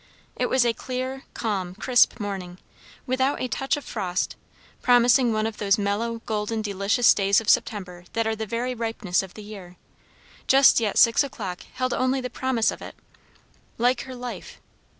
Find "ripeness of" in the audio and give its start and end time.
8.73-9.35